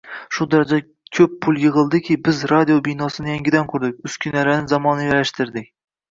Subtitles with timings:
[0.35, 0.77] Shu darajada
[1.17, 5.69] ko‘p pul yig‘ildiki, biz radio binosini yangidan qurdik, uskunalarni zamonaviylashtirdik.